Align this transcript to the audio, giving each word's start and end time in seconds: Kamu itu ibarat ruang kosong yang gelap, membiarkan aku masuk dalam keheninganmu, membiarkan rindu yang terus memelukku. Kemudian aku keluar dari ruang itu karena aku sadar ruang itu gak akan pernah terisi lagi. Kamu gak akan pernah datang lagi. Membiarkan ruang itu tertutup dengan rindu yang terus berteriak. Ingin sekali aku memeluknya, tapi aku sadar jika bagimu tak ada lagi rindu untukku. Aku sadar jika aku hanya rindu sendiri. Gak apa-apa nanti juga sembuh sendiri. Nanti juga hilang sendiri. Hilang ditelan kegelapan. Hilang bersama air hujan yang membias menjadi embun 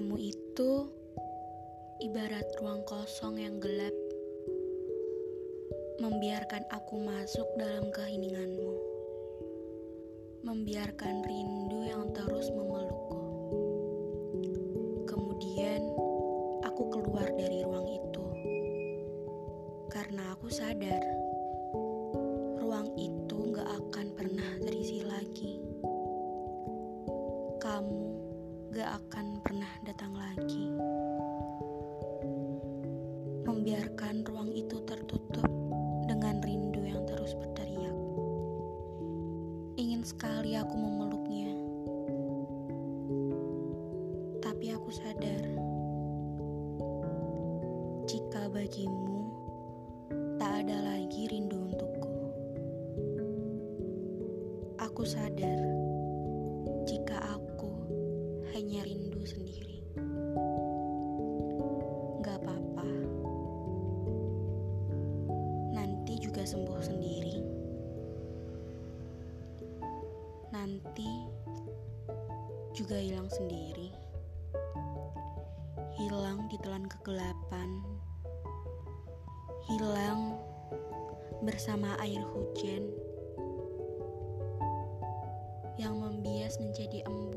Kamu 0.00 0.16
itu 0.16 0.88
ibarat 2.00 2.48
ruang 2.56 2.80
kosong 2.88 3.36
yang 3.36 3.60
gelap, 3.60 3.92
membiarkan 6.00 6.64
aku 6.72 7.04
masuk 7.04 7.44
dalam 7.60 7.92
keheninganmu, 7.92 8.72
membiarkan 10.40 11.20
rindu 11.20 11.84
yang 11.84 12.08
terus 12.16 12.48
memelukku. 12.48 13.20
Kemudian 15.04 15.84
aku 16.64 16.82
keluar 16.88 17.28
dari 17.36 17.60
ruang 17.60 17.84
itu 17.92 18.24
karena 19.92 20.32
aku 20.32 20.48
sadar 20.48 21.04
ruang 22.56 22.88
itu 22.96 23.52
gak 23.52 23.68
akan 23.68 24.06
pernah 24.16 24.48
terisi 24.64 25.04
lagi. 25.04 25.60
Kamu 27.60 28.09
gak 28.80 28.96
akan 29.12 29.44
pernah 29.44 29.68
datang 29.84 30.16
lagi. 30.16 30.72
Membiarkan 33.44 34.24
ruang 34.24 34.56
itu 34.56 34.80
tertutup 34.88 35.44
dengan 36.08 36.40
rindu 36.40 36.88
yang 36.88 37.04
terus 37.04 37.36
berteriak. 37.36 37.92
Ingin 39.76 40.00
sekali 40.00 40.56
aku 40.56 40.72
memeluknya, 40.80 41.52
tapi 44.40 44.72
aku 44.72 44.88
sadar 44.88 45.44
jika 48.08 48.48
bagimu 48.48 49.28
tak 50.40 50.64
ada 50.64 50.76
lagi 50.88 51.28
rindu 51.28 51.68
untukku. 51.68 52.16
Aku 54.80 55.04
sadar 55.04 55.60
jika 56.88 57.36
aku 57.36 57.39
hanya 58.60 58.84
rindu 58.84 59.24
sendiri. 59.24 59.80
Gak 62.20 62.44
apa-apa 62.44 62.92
nanti 65.72 66.20
juga 66.20 66.44
sembuh 66.44 66.80
sendiri. 66.84 67.40
Nanti 70.52 71.08
juga 72.76 73.00
hilang 73.00 73.32
sendiri. 73.32 73.96
Hilang 75.96 76.44
ditelan 76.52 76.84
kegelapan. 76.84 77.80
Hilang 79.72 80.36
bersama 81.48 81.96
air 82.04 82.20
hujan 82.28 82.92
yang 85.80 85.96
membias 85.96 86.60
menjadi 86.60 87.08
embun 87.08 87.29